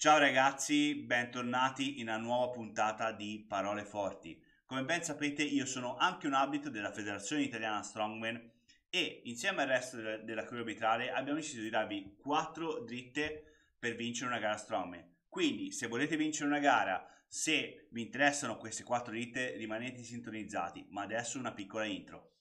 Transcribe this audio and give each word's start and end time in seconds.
Ciao 0.00 0.18
ragazzi, 0.18 0.94
bentornati 0.94 1.98
in 1.98 2.06
una 2.06 2.18
nuova 2.18 2.52
puntata 2.52 3.10
di 3.10 3.44
Parole 3.48 3.84
Forti. 3.84 4.40
Come 4.64 4.84
ben 4.84 5.02
sapete 5.02 5.42
io 5.42 5.66
sono 5.66 5.96
anche 5.96 6.28
un 6.28 6.34
abito 6.34 6.70
della 6.70 6.92
Federazione 6.92 7.42
Italiana 7.42 7.82
Strongman 7.82 8.50
e 8.90 9.22
insieme 9.24 9.62
al 9.62 9.66
resto 9.66 9.96
della, 9.96 10.16
della 10.18 10.44
crew 10.44 10.60
arbitrale 10.60 11.10
abbiamo 11.10 11.40
deciso 11.40 11.62
di 11.62 11.68
darvi 11.68 12.14
4 12.16 12.84
dritte 12.84 13.42
per 13.76 13.96
vincere 13.96 14.30
una 14.30 14.38
gara 14.38 14.56
Strongman. 14.56 15.04
Quindi 15.28 15.72
se 15.72 15.88
volete 15.88 16.16
vincere 16.16 16.48
una 16.48 16.60
gara, 16.60 17.04
se 17.26 17.88
vi 17.90 18.02
interessano 18.02 18.56
queste 18.56 18.84
4 18.84 19.10
dritte 19.10 19.56
rimanete 19.56 20.04
sintonizzati, 20.04 20.86
ma 20.90 21.02
adesso 21.02 21.40
una 21.40 21.52
piccola 21.52 21.86
intro. 21.86 22.34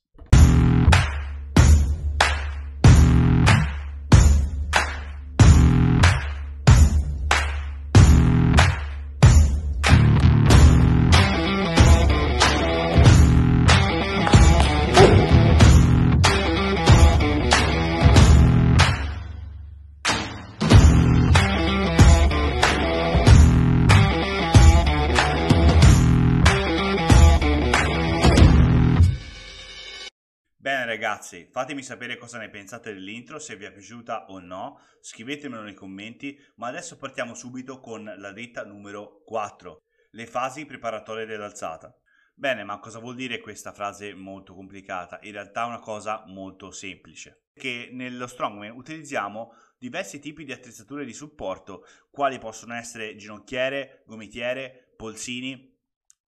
Ragazzi, 31.28 31.50
fatemi 31.52 31.84
sapere 31.84 32.18
cosa 32.18 32.38
ne 32.38 32.50
pensate 32.50 32.94
dell'intro, 32.94 33.38
se 33.40 33.58
vi 33.58 33.66
è 33.66 33.72
piaciuta 33.72 34.28
o 34.30 34.40
no, 34.40 34.80
scrivetemelo 35.02 35.62
nei 35.62 35.74
commenti, 35.74 36.40
ma 36.56 36.68
adesso 36.68 36.96
partiamo 36.96 37.34
subito 37.34 37.80
con 37.80 38.14
la 38.18 38.32
dritta 38.32 38.64
numero 38.64 39.24
4, 39.26 39.84
le 40.12 40.26
fasi 40.26 40.66
preparatorie 40.66 41.26
dell'alzata. 41.26 41.94
Bene, 42.34 42.64
ma 42.64 42.80
cosa 42.80 43.00
vuol 43.00 43.16
dire 43.16 43.40
questa 43.40 43.74
frase 43.74 44.14
molto 44.14 44.54
complicata? 44.54 45.20
In 45.24 45.34
realtà 45.34 45.64
è 45.64 45.68
una 45.68 45.80
cosa 45.80 46.24
molto 46.28 46.72
semplice, 46.72 47.48
che 47.54 47.90
nello 47.92 48.28
strongman 48.28 48.72
utilizziamo 48.72 49.54
diversi 49.78 50.20
tipi 50.20 50.46
di 50.46 50.54
attrezzature 50.54 51.04
di 51.04 51.14
supporto, 51.14 51.86
quali 52.10 52.38
possono 52.38 52.74
essere 52.76 53.16
ginocchiere, 53.16 54.04
gomitiere, 54.06 54.94
polsini, 54.96 55.76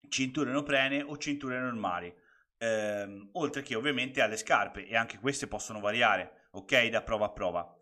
cinture 0.08 0.50
neoprene 0.50 1.02
o 1.02 1.16
cinture 1.16 1.58
normali 1.58 2.12
ehm, 2.60 3.30
oltre 3.32 3.62
che 3.62 3.74
ovviamente 3.74 4.20
alle 4.20 4.36
scarpe 4.36 4.86
e 4.86 4.94
anche 4.94 5.18
queste 5.18 5.46
possono 5.46 5.80
variare, 5.80 6.48
ok, 6.52 6.88
da 6.88 7.02
prova 7.02 7.26
a 7.26 7.30
prova. 7.32 7.76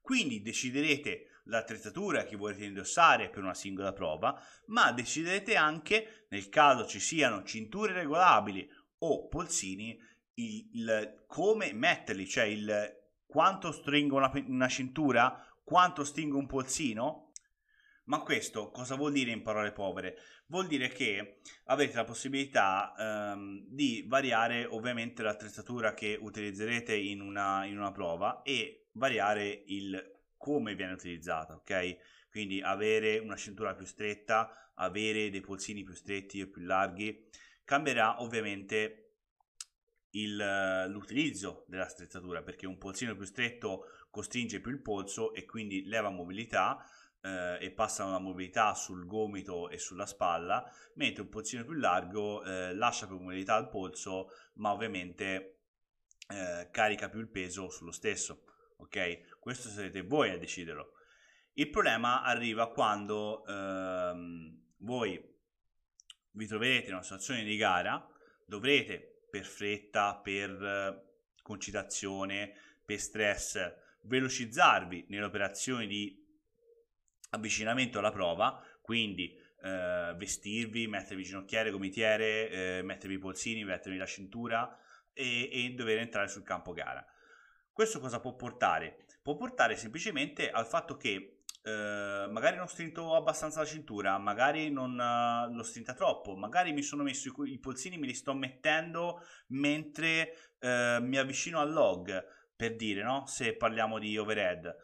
Quindi 0.00 0.40
deciderete 0.42 1.26
l'attrezzatura 1.44 2.24
che 2.24 2.36
volete 2.36 2.64
indossare 2.64 3.28
per 3.28 3.42
una 3.42 3.54
singola 3.54 3.92
prova, 3.92 4.40
ma 4.66 4.90
deciderete 4.92 5.54
anche, 5.54 6.26
nel 6.30 6.48
caso 6.48 6.86
ci 6.86 6.98
siano 6.98 7.44
cinture 7.44 7.92
regolabili 7.92 8.68
o 8.98 9.28
polsini, 9.28 9.98
il, 10.34 10.70
il 10.72 11.24
come 11.26 11.72
metterli, 11.72 12.26
cioè 12.26 12.44
il 12.44 13.00
quanto 13.26 13.70
stringo 13.70 14.16
una, 14.16 14.30
una 14.46 14.68
cintura, 14.68 15.46
quanto 15.62 16.04
stringo 16.04 16.38
un 16.38 16.46
polsino, 16.46 17.31
ma 18.04 18.20
questo 18.20 18.70
cosa 18.70 18.96
vuol 18.96 19.12
dire 19.12 19.30
in 19.30 19.42
parole 19.42 19.72
povere? 19.72 20.18
Vuol 20.46 20.66
dire 20.66 20.88
che 20.88 21.40
avete 21.66 21.94
la 21.94 22.04
possibilità 22.04 22.94
ehm, 22.96 23.64
di 23.68 24.04
variare 24.06 24.64
ovviamente 24.64 25.22
l'attrezzatura 25.22 25.94
che 25.94 26.18
utilizzerete 26.20 26.94
in 26.94 27.20
una, 27.20 27.64
in 27.64 27.78
una 27.78 27.92
prova 27.92 28.42
e 28.42 28.88
variare 28.92 29.62
il 29.66 30.20
come 30.36 30.74
viene 30.74 30.92
utilizzata, 30.92 31.54
ok? 31.54 32.28
Quindi 32.28 32.60
avere 32.60 33.18
una 33.18 33.36
cintura 33.36 33.74
più 33.74 33.86
stretta, 33.86 34.72
avere 34.74 35.30
dei 35.30 35.40
polsini 35.40 35.84
più 35.84 35.94
stretti 35.94 36.42
o 36.42 36.48
più 36.48 36.62
larghi, 36.62 37.28
cambierà 37.64 38.20
ovviamente 38.20 39.02
il, 40.10 40.86
l'utilizzo 40.88 41.64
della 41.68 41.88
strezzatura 41.88 42.42
perché 42.42 42.66
un 42.66 42.78
polsino 42.78 43.14
più 43.14 43.24
stretto 43.24 43.86
costringe 44.10 44.60
più 44.60 44.70
il 44.70 44.82
polso 44.82 45.32
e 45.32 45.44
quindi 45.46 45.84
leva 45.84 46.10
mobilità 46.10 46.84
eh, 47.22 47.58
e 47.60 47.70
passano 47.70 48.10
la 48.10 48.18
mobilità 48.18 48.74
sul 48.74 49.06
gomito 49.06 49.68
e 49.68 49.78
sulla 49.78 50.06
spalla, 50.06 50.64
mentre 50.94 51.22
un 51.22 51.28
polsino 51.28 51.64
più 51.64 51.74
largo 51.74 52.42
eh, 52.44 52.74
lascia 52.74 53.06
più 53.06 53.18
mobilità 53.18 53.54
al 53.54 53.68
polso, 53.68 54.30
ma 54.54 54.72
ovviamente 54.72 55.60
eh, 56.28 56.68
carica 56.70 57.08
più 57.08 57.20
il 57.20 57.28
peso 57.28 57.70
sullo 57.70 57.92
stesso. 57.92 58.44
Ok? 58.78 59.38
Questo 59.38 59.68
sarete 59.68 60.02
voi 60.02 60.30
a 60.30 60.38
deciderlo. 60.38 60.94
Il 61.54 61.70
problema 61.70 62.22
arriva 62.22 62.70
quando 62.70 63.44
ehm, 63.46 64.60
voi 64.78 65.30
vi 66.32 66.46
troverete 66.46 66.88
in 66.88 66.94
una 66.94 67.02
situazione 67.02 67.44
di 67.44 67.56
gara, 67.56 68.04
dovrete 68.46 69.26
per 69.30 69.44
fretta, 69.44 70.16
per 70.16 70.50
eh, 70.50 71.02
concitazione, 71.42 72.54
per 72.84 72.98
stress, 72.98 73.72
velocizzarvi 74.02 75.06
nelle 75.08 75.24
operazioni 75.24 75.86
di 75.86 76.21
avvicinamento 77.34 77.98
alla 77.98 78.12
prova, 78.12 78.62
quindi 78.80 79.34
eh, 79.62 80.14
vestirvi, 80.16 80.86
mettervi 80.86 81.22
ginocchiere, 81.22 81.70
gomitiere, 81.70 82.50
eh, 82.50 82.82
mettervi 82.82 83.14
i 83.14 83.18
polsini, 83.18 83.64
mettervi 83.64 83.98
la 83.98 84.06
cintura 84.06 84.78
e, 85.12 85.48
e 85.52 85.70
dover 85.70 85.98
entrare 85.98 86.28
sul 86.28 86.42
campo 86.42 86.72
gara. 86.72 87.04
Questo 87.72 88.00
cosa 88.00 88.20
può 88.20 88.34
portare? 88.34 89.06
Può 89.22 89.36
portare 89.36 89.76
semplicemente 89.76 90.50
al 90.50 90.66
fatto 90.66 90.96
che 90.96 91.36
Uh, 91.62 92.28
magari 92.32 92.56
non 92.56 92.66
strinto 92.66 93.14
abbastanza 93.14 93.60
la 93.60 93.66
cintura, 93.66 94.18
magari 94.18 94.68
non 94.68 94.98
uh, 94.98 95.54
l'ho 95.54 95.62
strinta 95.62 95.94
troppo, 95.94 96.34
magari 96.34 96.72
mi 96.72 96.82
sono 96.82 97.04
messo 97.04 97.28
i, 97.28 97.52
i 97.52 97.60
polsini, 97.60 97.98
me 97.98 98.08
li 98.08 98.14
sto 98.14 98.34
mettendo 98.34 99.24
mentre 99.50 100.34
uh, 100.58 101.00
mi 101.04 101.18
avvicino 101.18 101.60
al 101.60 101.70
log, 101.70 102.20
per 102.56 102.74
dire, 102.74 103.04
no? 103.04 103.26
Se 103.28 103.54
parliamo 103.54 104.00
di 104.00 104.18
overhead 104.18 104.74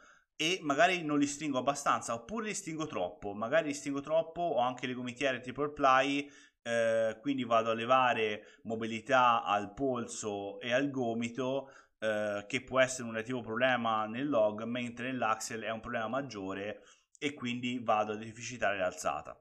e 0.40 0.60
magari 0.62 1.02
non 1.02 1.18
li 1.18 1.26
stringo 1.26 1.58
abbastanza 1.58 2.14
oppure 2.14 2.46
li 2.46 2.54
stringo 2.54 2.86
troppo, 2.86 3.34
magari 3.34 3.66
li 3.68 3.74
stringo 3.74 4.00
troppo, 4.00 4.40
ho 4.40 4.60
anche 4.60 4.86
le 4.86 4.94
gomitiere 4.94 5.40
triple 5.40 5.72
ply, 5.72 6.30
eh, 6.62 7.18
quindi 7.20 7.42
vado 7.42 7.70
a 7.70 7.74
levare 7.74 8.60
mobilità 8.62 9.42
al 9.42 9.74
polso 9.74 10.60
e 10.60 10.72
al 10.72 10.90
gomito, 10.90 11.72
eh, 11.98 12.44
che 12.46 12.62
può 12.62 12.78
essere 12.78 13.08
un 13.08 13.14
relativo 13.14 13.40
problema 13.40 14.06
nel 14.06 14.28
log, 14.28 14.62
mentre 14.62 15.10
nell'axel 15.10 15.62
è 15.62 15.70
un 15.70 15.80
problema 15.80 16.06
maggiore 16.06 16.84
e 17.18 17.34
quindi 17.34 17.80
vado 17.82 18.12
a 18.12 18.16
deficitare 18.16 18.78
l'alzata. 18.78 19.36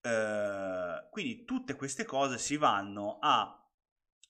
Eh, 0.00 1.08
quindi 1.10 1.44
tutte 1.44 1.74
queste 1.74 2.04
cose 2.04 2.38
si 2.38 2.56
vanno 2.56 3.18
a 3.20 3.65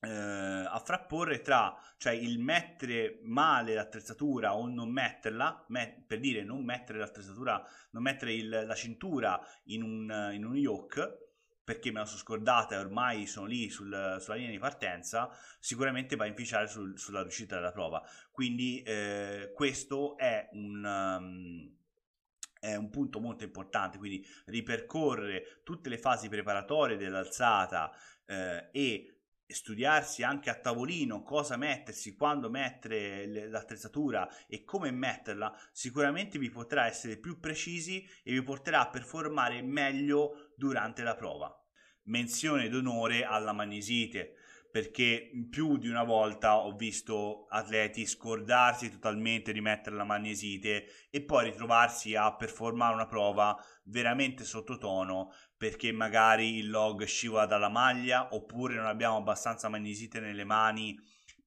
eh, 0.01 0.09
a 0.09 0.79
frapporre 0.85 1.41
tra 1.41 1.75
cioè 1.97 2.13
il 2.13 2.39
mettere 2.39 3.21
male 3.23 3.75
l'attrezzatura 3.75 4.55
o 4.55 4.69
non 4.69 4.91
metterla, 4.91 5.65
met- 5.69 6.05
per 6.07 6.21
dire 6.21 6.43
non 6.43 6.65
mettere 6.65 6.99
l'attrezzatura, 6.99 7.63
non 7.91 8.03
mettere 8.03 8.35
il, 8.35 8.49
la 8.49 8.75
cintura 8.75 9.41
in 9.65 9.83
un, 9.83 10.31
in 10.33 10.45
un 10.45 10.57
yoke 10.57 11.25
perché 11.67 11.91
me 11.91 11.99
la 11.99 12.05
sono 12.05 12.21
scordata 12.21 12.77
e 12.77 12.79
ormai 12.79 13.27
sono 13.27 13.47
lì 13.47 13.69
sul, 13.71 14.19
sulla 14.21 14.37
linea 14.37 14.53
di 14.53 14.59
partenza, 14.59 15.29
sicuramente 15.59 16.15
va 16.15 16.23
a 16.23 16.29
inficiare 16.29 16.69
sul, 16.69 16.97
sulla 16.97 17.23
riuscita 17.23 17.57
della 17.57 17.73
prova. 17.73 18.01
Quindi 18.31 18.83
eh, 18.83 19.51
questo 19.53 20.17
è 20.17 20.49
un, 20.53 20.85
um, 20.85 21.77
è 22.61 22.77
un 22.77 22.89
punto 22.89 23.19
molto 23.19 23.43
importante, 23.43 23.99
quindi 23.99 24.25
ripercorrere 24.45 25.63
tutte 25.65 25.89
le 25.89 25.99
fasi 25.99 26.29
preparatorie 26.29 26.97
dell'alzata 26.97 27.91
eh, 28.27 28.69
e 28.71 29.16
studiarsi 29.55 30.23
anche 30.23 30.51
a 30.51 30.59
tavolino 30.59 31.23
cosa 31.23 31.57
mettersi, 31.57 32.17
quando 32.17 32.51
mettere 32.51 33.49
l'attrezzatura 33.49 34.29
e 34.47 34.65
come 34.65 34.91
metterla, 34.91 35.57
sicuramente 35.73 36.39
vi 36.39 36.51
potrà 36.51 36.87
essere 36.87 37.17
più 37.17 37.39
precisi 37.39 38.07
e 38.23 38.33
vi 38.33 38.43
porterà 38.43 38.81
a 38.81 38.91
performare 38.91 39.63
meglio 39.63 40.53
durante 40.57 41.03
la 41.03 41.15
prova. 41.15 41.55
Menzione 42.05 42.69
d'onore 42.69 43.25
alla 43.25 43.53
magnesite 43.53 44.37
perché 44.77 45.31
più 45.49 45.79
di 45.79 45.89
una 45.89 46.05
volta 46.05 46.59
ho 46.59 46.77
visto 46.77 47.47
atleti 47.49 48.05
scordarsi 48.05 48.91
totalmente 48.91 49.51
di 49.55 49.63
mettere 49.63 49.97
la 49.97 50.05
magnesite 50.05 51.09
e 51.09 51.23
poi 51.23 51.45
ritrovarsi 51.45 52.15
a 52.15 52.37
performare 52.37 52.93
una 52.93 53.07
prova 53.07 53.57
veramente 53.85 54.45
sottotono 54.45 55.33
perché 55.57 55.93
magari 55.93 56.57
il 56.57 56.69
log 56.69 57.05
scivola 57.05 57.47
dalla 57.47 57.71
maglia 57.71 58.35
oppure 58.35 58.75
non 58.75 58.85
abbiamo 58.85 59.17
abbastanza 59.17 59.71
magnesite 59.71 60.21
nelle 60.21 60.45
mani 60.45 60.95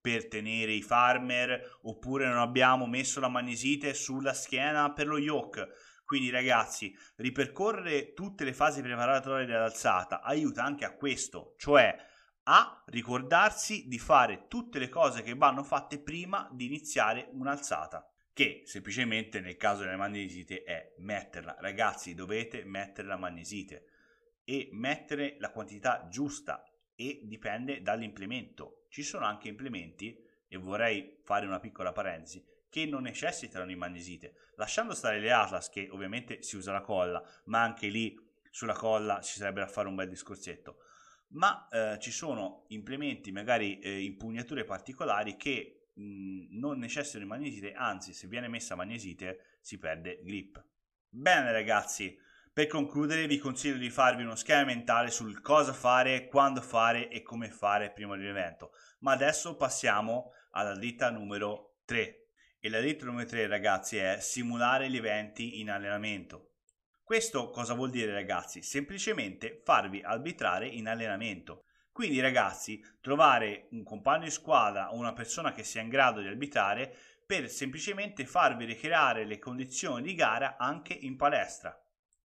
per 0.00 0.26
tenere 0.26 0.72
i 0.72 0.82
farmer 0.82 1.78
oppure 1.82 2.26
non 2.26 2.38
abbiamo 2.38 2.88
messo 2.88 3.20
la 3.20 3.28
magnesite 3.28 3.94
sulla 3.94 4.34
schiena 4.34 4.92
per 4.92 5.06
lo 5.06 5.18
yoke. 5.18 5.68
Quindi 6.04 6.30
ragazzi, 6.30 6.92
ripercorrere 7.18 8.12
tutte 8.12 8.42
le 8.42 8.52
fasi 8.52 8.82
preparatorie 8.82 9.46
dell'alzata 9.46 10.20
aiuta 10.20 10.64
anche 10.64 10.84
a 10.84 10.96
questo, 10.96 11.54
cioè 11.56 12.08
a 12.52 12.82
ricordarsi 12.86 13.86
di 13.86 14.00
fare 14.00 14.46
tutte 14.48 14.80
le 14.80 14.88
cose 14.88 15.22
che 15.22 15.36
vanno 15.36 15.62
fatte 15.62 16.00
prima 16.00 16.48
di 16.52 16.66
iniziare 16.66 17.28
un'alzata. 17.30 18.04
che 18.32 18.62
semplicemente 18.64 19.40
nel 19.40 19.56
caso 19.56 19.82
della 19.82 19.96
magnesite 19.96 20.62
è 20.62 20.94
metterla. 20.98 21.56
Ragazzi, 21.58 22.14
dovete 22.14 22.64
mettere 22.64 23.06
la 23.06 23.18
magnesite 23.18 23.84
e 24.44 24.70
mettere 24.72 25.36
la 25.40 25.50
quantità 25.50 26.08
giusta 26.08 26.64
e 26.94 27.20
dipende 27.24 27.82
dall'implemento. 27.82 28.86
Ci 28.88 29.02
sono 29.02 29.26
anche 29.26 29.48
implementi, 29.48 30.16
e 30.48 30.56
vorrei 30.56 31.18
fare 31.22 31.46
una 31.46 31.60
piccola 31.60 31.92
parentesi, 31.92 32.44
che 32.68 32.86
non 32.86 33.02
necessitano 33.02 33.66
di 33.66 33.76
magnesite. 33.76 34.34
Lasciando 34.56 34.94
stare 34.94 35.20
le 35.20 35.30
Atlas, 35.30 35.68
che 35.68 35.88
ovviamente 35.90 36.42
si 36.42 36.56
usa 36.56 36.72
la 36.72 36.80
colla, 36.80 37.22
ma 37.44 37.62
anche 37.62 37.88
lì 37.88 38.18
sulla 38.50 38.74
colla 38.74 39.20
ci 39.20 39.38
sarebbe 39.38 39.60
da 39.60 39.68
fare 39.68 39.86
un 39.86 39.94
bel 39.94 40.08
discorsetto. 40.08 40.78
Ma 41.32 41.68
eh, 41.68 41.98
ci 42.00 42.10
sono 42.10 42.64
implementi, 42.68 43.30
magari 43.30 43.78
eh, 43.78 44.02
impugnature 44.02 44.64
particolari, 44.64 45.36
che 45.36 45.90
mh, 45.94 46.58
non 46.58 46.78
necessitano 46.78 47.24
di 47.24 47.30
magnesite, 47.30 47.72
anzi, 47.72 48.12
se 48.12 48.26
viene 48.26 48.48
messa 48.48 48.74
magnesite 48.74 49.58
si 49.60 49.78
perde 49.78 50.20
grip. 50.22 50.64
Bene, 51.08 51.52
ragazzi. 51.52 52.16
Per 52.52 52.66
concludere 52.66 53.28
vi 53.28 53.38
consiglio 53.38 53.76
di 53.76 53.90
farvi 53.90 54.22
uno 54.22 54.34
schema 54.34 54.64
mentale 54.64 55.10
sul 55.10 55.40
cosa 55.40 55.72
fare, 55.72 56.26
quando 56.26 56.60
fare 56.60 57.08
e 57.08 57.22
come 57.22 57.48
fare 57.48 57.92
prima 57.92 58.16
dell'evento. 58.16 58.72
Ma 59.00 59.12
adesso 59.12 59.56
passiamo 59.56 60.32
alla 60.50 60.74
dritta 60.74 61.10
numero 61.10 61.78
3. 61.84 62.26
E 62.58 62.68
la 62.68 62.80
dritta 62.80 63.04
numero 63.04 63.28
3 63.28 63.46
ragazzi 63.46 63.96
è 63.98 64.18
simulare 64.20 64.90
gli 64.90 64.96
eventi 64.96 65.60
in 65.60 65.70
allenamento. 65.70 66.49
Questo 67.10 67.50
cosa 67.50 67.74
vuol 67.74 67.90
dire 67.90 68.12
ragazzi? 68.12 68.62
Semplicemente 68.62 69.62
farvi 69.64 70.00
arbitrare 70.00 70.68
in 70.68 70.86
allenamento. 70.86 71.64
Quindi 71.90 72.20
ragazzi, 72.20 72.80
trovare 73.00 73.66
un 73.72 73.82
compagno 73.82 74.26
di 74.26 74.30
squadra 74.30 74.92
o 74.92 74.96
una 74.96 75.12
persona 75.12 75.50
che 75.50 75.64
sia 75.64 75.80
in 75.80 75.88
grado 75.88 76.20
di 76.20 76.28
arbitrare 76.28 76.94
per 77.26 77.50
semplicemente 77.50 78.26
farvi 78.26 78.64
ricreare 78.64 79.24
le 79.24 79.40
condizioni 79.40 80.02
di 80.02 80.14
gara 80.14 80.56
anche 80.56 80.92
in 80.92 81.16
palestra. 81.16 81.76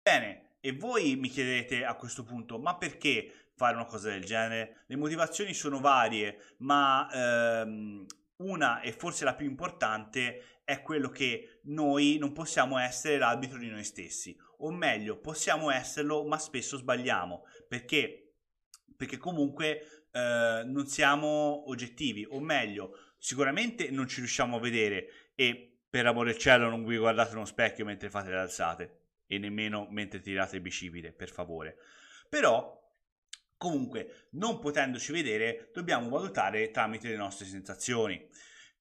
Bene, 0.03 0.57
e 0.61 0.73
voi 0.73 1.17
mi 1.17 1.31
chiedete 1.31 1.83
a 1.87 1.95
questo 1.95 2.23
punto, 2.23 2.59
ma 2.59 2.77
perché 2.77 3.53
fare 3.57 3.77
una 3.77 3.87
cosa 3.87 4.11
del 4.11 4.27
genere? 4.27 4.83
Le 4.89 4.97
motivazioni 4.97 5.55
sono 5.55 5.81
varie, 5.81 6.57
ma 6.59 7.09
ehm, 7.11 8.05
una 8.37 8.83
e 8.83 8.93
forse 8.93 9.25
la 9.25 9.35
più 9.35 9.47
importante 9.47 10.61
è 10.63 10.83
quello 10.83 11.09
che 11.09 11.61
noi 11.65 12.19
non 12.19 12.33
possiamo 12.33 12.79
essere 12.79 13.17
l'arbitro 13.17 13.59
di 13.59 13.71
noi 13.71 13.85
stessi, 13.85 14.37
o 14.59 14.71
meglio, 14.71 15.19
possiamo 15.19 15.71
esserlo, 15.71 16.25
ma 16.25 16.39
spesso 16.39 16.77
sbagliamo, 16.77 17.45
perché, 17.69 18.35
perché 18.97 19.17
comunque 19.17 20.07
eh, 20.11 20.63
non 20.65 20.87
siamo 20.87 21.69
oggettivi, 21.69 22.27
o 22.29 22.41
meglio, 22.41 23.15
sicuramente 23.19 23.91
non 23.91 24.07
ci 24.09 24.21
riusciamo 24.21 24.57
a 24.57 24.61
vedere 24.61 25.33
e 25.35 25.79
per 25.89 26.07
amore 26.07 26.33
del 26.33 26.41
cielo 26.41 26.69
non 26.69 26.85
vi 26.85 26.97
guardate 26.97 27.35
uno 27.35 27.45
specchio 27.45 27.85
mentre 27.85 28.11
fate 28.11 28.31
le 28.31 28.39
alzate 28.39 29.01
e 29.27 29.39
nemmeno 29.39 29.87
mentre 29.91 30.21
tirate 30.21 30.57
il 30.57 30.63
bicipite, 30.63 31.13
per 31.13 31.31
favore. 31.31 31.77
Però 32.29 32.83
Comunque, 33.65 34.29
non 34.33 34.59
potendoci 34.59 35.11
vedere, 35.11 35.71
dobbiamo 35.73 36.11
valutare 36.11 36.71
tramite 36.71 37.09
le 37.09 37.17
nostre 37.17 37.47
sensazioni. 37.47 38.29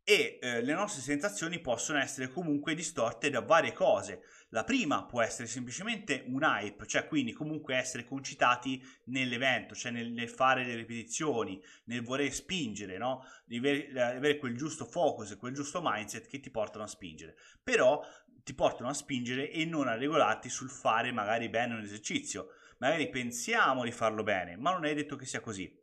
E 0.03 0.39
eh, 0.41 0.61
le 0.61 0.73
nostre 0.73 1.01
sensazioni 1.01 1.59
possono 1.59 1.99
essere 1.99 2.27
comunque 2.27 2.75
distorte 2.75 3.29
da 3.29 3.39
varie 3.39 3.71
cose. 3.71 4.23
La 4.53 4.63
prima 4.63 5.03
può 5.05 5.23
essere 5.23 5.47
semplicemente 5.47 6.25
un 6.27 6.43
hype, 6.43 6.85
cioè 6.85 7.07
quindi 7.07 7.33
comunque 7.33 7.75
essere 7.75 8.03
concitati 8.03 8.79
nell'evento, 9.05 9.73
cioè 9.73 9.91
nel, 9.91 10.11
nel 10.11 10.29
fare 10.29 10.63
le 10.63 10.75
ripetizioni, 10.75 11.59
nel 11.85 12.03
voler 12.03 12.31
spingere, 12.31 12.99
no? 12.99 13.25
Di 13.45 13.57
avere, 13.57 13.87
di 13.91 13.97
avere 13.99 14.37
quel 14.37 14.55
giusto 14.55 14.85
focus 14.85 15.35
quel 15.37 15.55
giusto 15.55 15.81
mindset 15.83 16.27
che 16.27 16.39
ti 16.39 16.51
portano 16.51 16.83
a 16.83 16.87
spingere. 16.87 17.35
Però 17.63 18.05
ti 18.43 18.53
portano 18.53 18.89
a 18.89 18.93
spingere 18.93 19.49
e 19.49 19.65
non 19.65 19.87
a 19.87 19.95
regolarti 19.95 20.49
sul 20.49 20.69
fare 20.69 21.11
magari 21.11 21.49
bene 21.49 21.73
un 21.73 21.81
esercizio 21.81 22.49
magari 22.83 23.09
pensiamo 23.09 23.85
di 23.85 23.91
farlo 23.91 24.23
bene, 24.23 24.57
ma 24.57 24.71
non 24.71 24.83
è 24.83 24.93
detto 24.93 25.15
che 25.15 25.25
sia 25.25 25.39
così. 25.39 25.73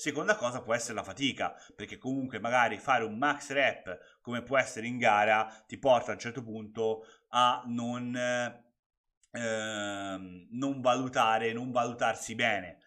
Seconda 0.00 0.34
cosa 0.34 0.62
può 0.62 0.72
essere 0.72 0.94
la 0.94 1.02
fatica, 1.02 1.54
perché 1.76 1.98
comunque 1.98 2.40
magari 2.40 2.78
fare 2.78 3.04
un 3.04 3.18
max 3.18 3.50
rep 3.50 4.18
come 4.22 4.42
può 4.42 4.56
essere 4.56 4.86
in 4.86 4.96
gara 4.96 5.62
ti 5.66 5.76
porta 5.76 6.10
a 6.10 6.14
un 6.14 6.18
certo 6.18 6.42
punto 6.42 7.04
a 7.28 7.62
non, 7.66 8.16
eh, 8.16 8.64
non 10.52 10.80
valutare, 10.80 11.52
non 11.52 11.70
valutarsi 11.70 12.34
bene. 12.34 12.78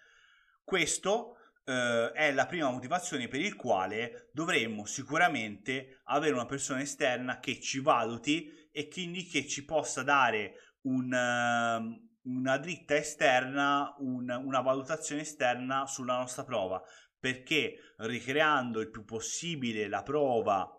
Questo 0.63 1.37
eh, 1.65 2.11
è 2.13 2.31
la 2.31 2.47
prima 2.47 2.71
motivazione 2.71 3.27
per 3.27 3.41
il 3.41 3.55
quale 3.55 4.31
dovremmo 4.33 4.85
sicuramente 4.85 5.99
avere 6.05 6.33
una 6.33 6.47
persona 6.47 6.81
esterna 6.81 7.39
che 7.39 7.59
ci 7.59 7.79
valuti 7.79 8.69
e 8.71 8.87
quindi 8.87 9.27
che 9.27 9.45
ci 9.45 9.63
possa 9.65 10.01
dare 10.01 10.55
un, 10.85 11.13
una 12.23 12.57
dritta 12.57 12.95
esterna, 12.95 13.95
un, 13.99 14.29
una 14.29 14.61
valutazione 14.61 15.21
esterna 15.21 15.85
sulla 15.85 16.17
nostra 16.17 16.43
prova, 16.43 16.81
perché 17.19 17.93
ricreando 17.97 18.79
il 18.79 18.89
più 18.89 19.03
possibile 19.05 19.87
la 19.87 20.03
prova 20.03 20.69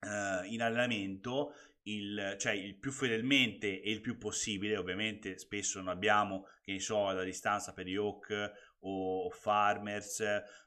eh, 0.00 0.46
in 0.46 0.62
allenamento, 0.62 1.54
il, 1.82 2.36
cioè 2.38 2.52
il 2.52 2.78
più 2.78 2.90
fedelmente 2.92 3.80
e 3.80 3.90
il 3.90 4.00
più 4.00 4.16
possibile, 4.18 4.76
ovviamente 4.76 5.38
spesso 5.38 5.78
non 5.78 5.88
abbiamo, 5.88 6.46
che 6.62 6.72
ne 6.72 6.80
so, 6.80 7.10
la 7.10 7.24
distanza 7.24 7.72
per 7.72 7.86
gli 7.86 7.96
Hawk 7.96 8.52
o 8.80 9.30
Farmers 9.30 10.22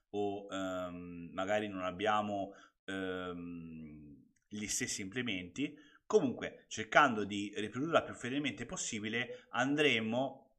o 0.09 0.47
um, 0.49 1.29
magari 1.33 1.67
non 1.67 1.83
abbiamo 1.83 2.53
um, 2.85 4.15
gli 4.47 4.67
stessi 4.67 5.01
implementi, 5.01 5.75
Comunque, 6.07 6.63
cercando 6.69 7.25
di 7.25 7.53
riprodurla 7.55 8.01
più 8.01 8.13
fedelmente 8.13 8.65
possibile, 8.65 9.47
andremo 9.49 10.53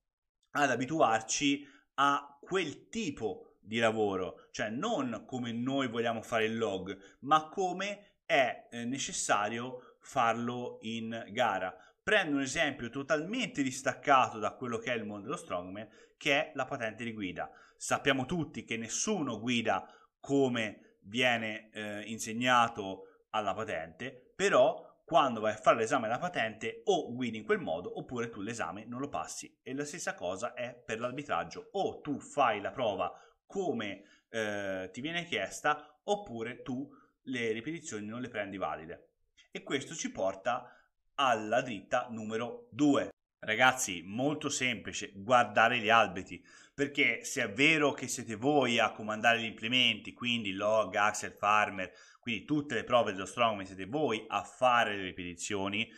ad 0.50 0.70
abituarci 0.70 1.66
a 1.94 2.38
quel 2.38 2.88
tipo 2.90 3.56
di 3.58 3.78
lavoro, 3.78 4.48
cioè 4.50 4.68
non 4.68 5.24
come 5.26 5.52
noi 5.52 5.88
vogliamo 5.88 6.20
fare 6.20 6.44
il 6.44 6.58
log, 6.58 7.16
ma 7.20 7.48
come 7.48 8.20
è 8.26 8.68
eh, 8.70 8.84
necessario 8.84 9.96
farlo 10.00 10.78
in 10.82 11.28
gara. 11.30 11.74
Prendo 12.02 12.36
un 12.36 12.42
esempio 12.42 12.90
totalmente 12.90 13.62
distaccato 13.62 14.38
da 14.38 14.52
quello 14.52 14.76
che 14.76 14.92
è 14.92 14.96
il 14.96 15.04
mondo 15.04 15.24
dello 15.24 15.36
strongman, 15.36 15.88
che 16.18 16.32
è 16.34 16.52
la 16.54 16.66
patente 16.66 17.04
di 17.04 17.12
guida. 17.12 17.50
Sappiamo 17.74 18.26
tutti 18.26 18.64
che 18.64 18.76
nessuno 18.76 19.40
guida 19.40 19.86
come 20.20 20.98
viene 21.04 21.70
eh, 21.72 22.02
insegnato 22.02 23.24
alla 23.30 23.54
patente, 23.54 24.32
però 24.34 24.87
quando 25.08 25.40
vai 25.40 25.54
a 25.54 25.56
fare 25.56 25.78
l'esame 25.78 26.06
della 26.06 26.18
patente 26.18 26.82
o 26.84 27.10
guidi 27.14 27.38
in 27.38 27.44
quel 27.46 27.60
modo 27.60 27.98
oppure 27.98 28.28
tu 28.28 28.42
l'esame 28.42 28.84
non 28.84 29.00
lo 29.00 29.08
passi. 29.08 29.58
E 29.62 29.72
la 29.72 29.86
stessa 29.86 30.12
cosa 30.12 30.52
è 30.52 30.74
per 30.74 31.00
l'arbitraggio, 31.00 31.70
o 31.72 32.02
tu 32.02 32.20
fai 32.20 32.60
la 32.60 32.70
prova 32.70 33.10
come 33.46 34.04
eh, 34.28 34.90
ti 34.92 35.00
viene 35.00 35.24
chiesta 35.24 35.98
oppure 36.04 36.60
tu 36.60 36.86
le 37.22 37.52
ripetizioni 37.52 38.04
non 38.04 38.20
le 38.20 38.28
prendi 38.28 38.58
valide. 38.58 39.12
E 39.50 39.62
questo 39.62 39.94
ci 39.94 40.12
porta 40.12 40.70
alla 41.14 41.62
dritta 41.62 42.08
numero 42.10 42.68
2. 42.72 43.08
Ragazzi, 43.40 44.02
molto 44.04 44.48
semplice, 44.48 45.12
guardare 45.14 45.78
gli 45.78 45.88
albeti, 45.88 46.44
perché 46.74 47.22
se 47.22 47.44
è 47.44 47.52
vero 47.52 47.92
che 47.92 48.08
siete 48.08 48.34
voi 48.34 48.80
a 48.80 48.90
comandare 48.90 49.40
gli 49.40 49.44
implementi, 49.44 50.12
quindi 50.12 50.52
log, 50.52 50.96
axel, 50.96 51.30
farmer, 51.30 51.92
quindi 52.18 52.44
tutte 52.44 52.74
le 52.74 52.82
prove 52.82 53.12
dello 53.12 53.26
strongman 53.26 53.64
siete 53.64 53.86
voi 53.86 54.24
a 54.26 54.42
fare 54.42 54.96
le 54.96 55.04
ripetizioni, 55.04 55.88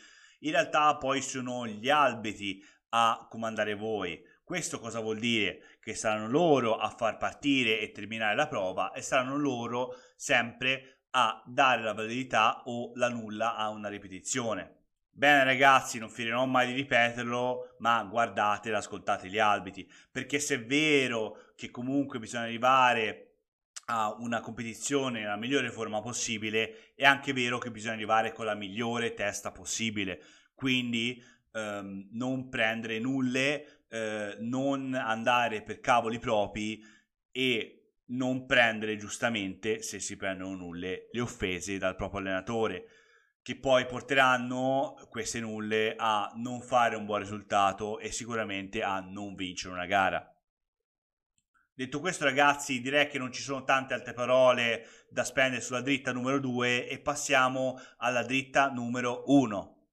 in 0.40 0.50
realtà 0.50 0.96
poi 0.98 1.22
sono 1.22 1.66
gli 1.66 1.88
albeti 1.88 2.62
a 2.90 3.26
comandare 3.30 3.74
voi. 3.74 4.22
Questo 4.44 4.78
cosa 4.78 5.00
vuol 5.00 5.18
dire? 5.18 5.78
Che 5.80 5.94
saranno 5.94 6.28
loro 6.28 6.76
a 6.76 6.90
far 6.90 7.16
partire 7.16 7.80
e 7.80 7.90
terminare 7.90 8.36
la 8.36 8.48
prova 8.48 8.92
e 8.92 9.00
saranno 9.00 9.38
loro 9.38 9.94
sempre 10.14 11.04
a 11.12 11.42
dare 11.46 11.82
la 11.82 11.94
validità 11.94 12.64
o 12.66 12.92
la 12.96 13.08
nulla 13.08 13.56
a 13.56 13.70
una 13.70 13.88
ripetizione. 13.88 14.79
Bene 15.12 15.44
ragazzi, 15.44 15.98
non 15.98 16.08
finirò 16.08 16.46
mai 16.46 16.68
di 16.68 16.72
ripeterlo, 16.72 17.76
ma 17.78 18.02
guardate 18.04 18.72
ascoltate 18.72 19.28
gli 19.28 19.38
albiti, 19.38 19.88
perché 20.10 20.38
se 20.38 20.54
è 20.54 20.64
vero 20.64 21.52
che 21.56 21.70
comunque 21.70 22.18
bisogna 22.18 22.44
arrivare 22.44 23.26
a 23.86 24.14
una 24.18 24.40
competizione 24.40 25.20
nella 25.20 25.36
migliore 25.36 25.70
forma 25.70 26.00
possibile, 26.00 26.94
è 26.94 27.04
anche 27.04 27.32
vero 27.32 27.58
che 27.58 27.70
bisogna 27.70 27.94
arrivare 27.94 28.32
con 28.32 28.44
la 28.44 28.54
migliore 28.54 29.14
testa 29.14 29.50
possibile. 29.50 30.22
Quindi 30.54 31.22
ehm, 31.52 32.08
non 32.12 32.48
prendere 32.48 32.98
nulle, 32.98 33.84
eh, 33.88 34.36
non 34.38 34.94
andare 34.94 35.62
per 35.62 35.80
cavoli 35.80 36.18
propri 36.18 36.82
e 37.32 37.80
non 38.06 38.46
prendere 38.46 38.96
giustamente, 38.96 39.82
se 39.82 40.00
si 40.00 40.16
prendono 40.16 40.54
nulle, 40.54 41.08
le 41.10 41.20
offese 41.20 41.78
dal 41.78 41.96
proprio 41.96 42.20
allenatore, 42.20 42.86
che 43.42 43.56
poi 43.56 43.86
porteranno 43.86 44.96
queste 45.08 45.40
nulle 45.40 45.94
a 45.96 46.30
non 46.36 46.60
fare 46.60 46.96
un 46.96 47.06
buon 47.06 47.20
risultato 47.20 47.98
e 47.98 48.12
sicuramente 48.12 48.82
a 48.82 49.00
non 49.00 49.34
vincere 49.34 49.74
una 49.74 49.86
gara. 49.86 50.30
Detto 51.80 52.00
questo 52.00 52.24
ragazzi 52.24 52.82
direi 52.82 53.08
che 53.08 53.16
non 53.16 53.32
ci 53.32 53.40
sono 53.40 53.64
tante 53.64 53.94
altre 53.94 54.12
parole 54.12 54.86
da 55.08 55.24
spendere 55.24 55.62
sulla 55.62 55.80
dritta 55.80 56.12
numero 56.12 56.38
2 56.38 56.86
e 56.86 56.98
passiamo 56.98 57.80
alla 57.96 58.22
dritta 58.22 58.68
numero 58.68 59.22
1. 59.28 59.86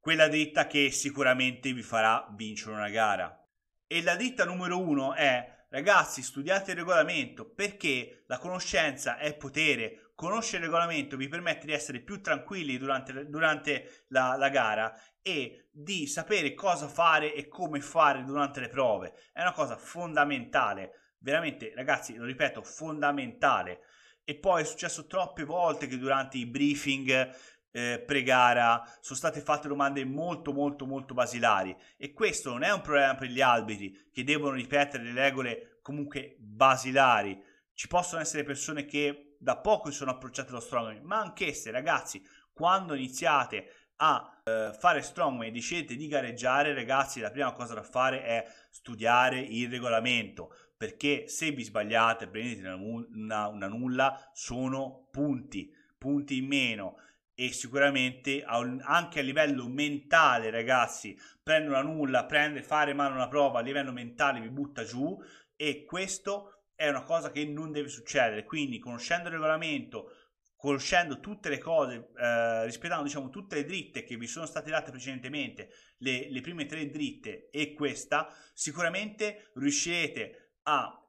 Quella 0.00 0.28
dritta 0.28 0.66
che 0.66 0.90
sicuramente 0.90 1.74
vi 1.74 1.82
farà 1.82 2.26
vincere 2.34 2.74
una 2.74 2.88
gara. 2.88 3.38
E 3.86 4.02
la 4.02 4.16
dritta 4.16 4.46
numero 4.46 4.80
1 4.80 5.12
è 5.12 5.66
ragazzi 5.68 6.22
studiate 6.22 6.70
il 6.70 6.78
regolamento 6.78 7.44
perché 7.44 8.24
la 8.28 8.38
conoscenza 8.38 9.18
è 9.18 9.36
potere. 9.36 10.05
Conoscere 10.16 10.64
il 10.64 10.70
regolamento 10.70 11.16
vi 11.16 11.28
permette 11.28 11.66
di 11.66 11.72
essere 11.72 12.00
più 12.00 12.20
tranquilli 12.20 12.78
durante, 12.78 13.28
durante 13.28 14.04
la, 14.08 14.34
la 14.36 14.48
gara 14.48 14.98
e 15.22 15.68
di 15.70 16.06
sapere 16.06 16.54
cosa 16.54 16.88
fare 16.88 17.34
e 17.34 17.46
come 17.48 17.80
fare 17.80 18.24
durante 18.24 18.58
le 18.60 18.68
prove. 18.68 19.12
È 19.30 19.42
una 19.42 19.52
cosa 19.52 19.76
fondamentale 19.76 21.06
veramente 21.18 21.72
ragazzi, 21.74 22.14
lo 22.14 22.24
ripeto, 22.24 22.62
fondamentale. 22.62 23.80
E 24.24 24.36
poi 24.36 24.62
è 24.62 24.64
successo 24.64 25.06
troppe 25.06 25.44
volte 25.44 25.86
che 25.86 25.98
durante 25.98 26.38
i 26.38 26.46
briefing 26.46 27.34
eh, 27.70 28.02
pre-gara 28.04 28.82
sono 29.00 29.18
state 29.18 29.40
fatte 29.40 29.68
domande 29.68 30.04
molto 30.04 30.52
molto 30.52 30.86
molto 30.86 31.12
basilari 31.12 31.76
e 31.98 32.12
questo 32.12 32.50
non 32.50 32.62
è 32.62 32.72
un 32.72 32.80
problema 32.80 33.14
per 33.16 33.28
gli 33.28 33.42
arbitri 33.42 34.08
che 34.10 34.24
devono 34.24 34.54
ripetere 34.54 35.04
le 35.04 35.12
regole 35.12 35.78
comunque 35.82 36.36
basilari. 36.38 37.38
Ci 37.74 37.88
possono 37.88 38.22
essere 38.22 38.44
persone 38.44 38.86
che 38.86 39.25
da 39.38 39.56
poco 39.56 39.90
sono 39.90 40.12
approcciate 40.12 40.50
allo 40.50 40.60
strongman, 40.60 41.02
ma 41.02 41.20
anch'esse 41.20 41.70
ragazzi, 41.70 42.24
quando 42.52 42.94
iniziate 42.94 43.90
a 43.96 44.40
eh, 44.44 44.72
fare 44.78 45.02
strongman 45.02 45.46
e 45.46 45.50
decidete 45.50 45.96
di 45.96 46.06
gareggiare, 46.08 46.74
ragazzi, 46.74 47.20
la 47.20 47.30
prima 47.30 47.52
cosa 47.52 47.74
da 47.74 47.82
fare 47.82 48.22
è 48.22 48.46
studiare 48.70 49.38
il 49.40 49.70
regolamento 49.70 50.54
perché 50.76 51.26
se 51.28 51.50
vi 51.52 51.62
sbagliate, 51.64 52.28
prendete 52.28 52.68
una, 52.68 52.76
una, 52.76 53.48
una 53.48 53.66
nulla, 53.66 54.30
sono 54.34 55.08
punti, 55.10 55.72
punti 55.96 56.36
in 56.36 56.46
meno 56.46 56.98
e 57.38 57.52
sicuramente 57.52 58.42
anche 58.44 59.20
a 59.20 59.22
livello 59.22 59.68
mentale 59.68 60.48
ragazzi 60.48 61.14
prende 61.42 61.68
una 61.68 61.82
nulla 61.82 62.24
prende 62.24 62.62
fare 62.62 62.94
male 62.94 63.12
una 63.12 63.28
prova 63.28 63.58
a 63.58 63.62
livello 63.62 63.92
mentale 63.92 64.40
vi 64.40 64.48
butta 64.48 64.84
giù 64.84 65.22
e 65.54 65.84
questo 65.84 66.55
è 66.76 66.88
una 66.88 67.02
cosa 67.02 67.32
che 67.32 67.44
non 67.44 67.72
deve 67.72 67.88
succedere 67.88 68.44
quindi 68.44 68.78
conoscendo 68.78 69.26
il 69.26 69.34
regolamento 69.34 70.12
conoscendo 70.56 71.18
tutte 71.18 71.48
le 71.48 71.58
cose 71.58 72.10
eh, 72.16 72.64
rispettando 72.64 73.02
diciamo 73.02 73.30
tutte 73.30 73.56
le 73.56 73.64
dritte 73.64 74.04
che 74.04 74.16
vi 74.16 74.26
sono 74.26 74.46
state 74.46 74.70
date 74.70 74.92
precedentemente 74.92 75.70
le, 75.98 76.30
le 76.30 76.40
prime 76.40 76.66
tre 76.66 76.88
dritte 76.88 77.50
e 77.50 77.74
questa 77.74 78.32
sicuramente 78.54 79.50
riuscirete 79.54 80.58
a 80.64 81.00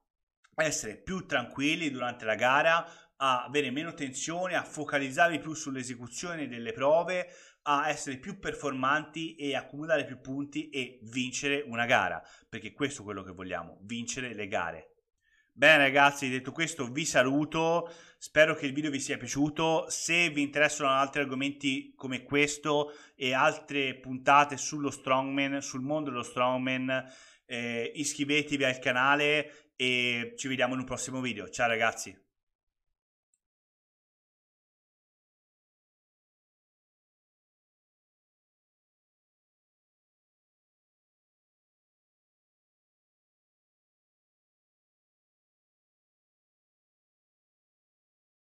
essere 0.63 0.97
più 0.97 1.25
tranquilli 1.25 1.91
durante 1.91 2.25
la 2.25 2.35
gara, 2.35 2.85
a 3.17 3.43
avere 3.43 3.71
meno 3.71 3.93
tensione, 3.93 4.55
a 4.55 4.63
focalizzarvi 4.63 5.39
più 5.39 5.53
sull'esecuzione 5.53 6.47
delle 6.47 6.71
prove, 6.71 7.29
a 7.63 7.89
essere 7.89 8.17
più 8.17 8.39
performanti 8.39 9.35
e 9.35 9.55
accumulare 9.55 10.05
più 10.05 10.19
punti 10.19 10.69
e 10.69 10.99
vincere 11.03 11.61
una 11.61 11.85
gara, 11.85 12.21
perché 12.47 12.73
questo 12.73 13.01
è 13.01 13.05
quello 13.05 13.23
che 13.23 13.31
vogliamo, 13.31 13.79
vincere 13.83 14.33
le 14.33 14.47
gare. 14.47 14.96
Bene 15.57 15.77
ragazzi, 15.79 16.29
detto 16.29 16.51
questo 16.51 16.85
vi 16.85 17.03
saluto, 17.03 17.91
spero 18.19 18.53
che 18.53 18.67
il 18.67 18.73
video 18.73 18.91
vi 18.91 18.99
sia 18.99 19.17
piaciuto, 19.17 19.87
se 19.89 20.29
vi 20.29 20.43
interessano 20.43 20.91
altri 20.91 21.21
argomenti 21.21 21.93
come 21.95 22.21
questo 22.21 22.91
e 23.15 23.33
altre 23.33 23.95
puntate 23.95 24.55
sullo 24.55 24.91
strongman, 24.91 25.59
sul 25.63 25.81
mondo 25.81 26.11
dello 26.11 26.21
strongman, 26.21 27.11
eh, 27.47 27.91
iscrivetevi 27.95 28.65
al 28.65 28.77
canale 28.77 29.71
e 29.75 30.35
ci 30.37 30.47
vediamo 30.47 30.75
in 30.75 30.81
un 30.81 30.85
prossimo 30.85 31.21
video. 31.21 31.49
Ciao 31.49 31.67
ragazzi! 31.67 32.26